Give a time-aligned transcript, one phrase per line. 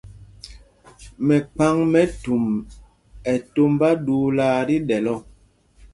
[1.27, 2.45] Mɛkphaŋmɛtum
[3.31, 5.15] ɛ tombá ɗuulaa tí ɗɛ́l ɔ.